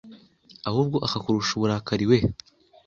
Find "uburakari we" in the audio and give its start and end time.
1.55-2.17